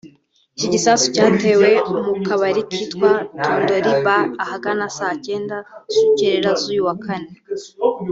[0.55, 1.69] Iki gisasu cyatewe
[2.09, 3.11] mu kabari kitwa
[3.43, 5.55] Tandoori bar ahagana saa cyenda
[5.91, 7.31] z’urucyerera z’uyu wa Kane